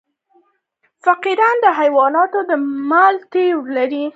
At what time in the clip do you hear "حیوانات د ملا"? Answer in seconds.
1.79-3.23